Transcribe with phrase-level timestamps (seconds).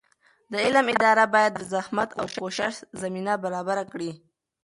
[0.51, 4.11] د علم اداره باید د زحمت او کوشش زمینه برابره کړي.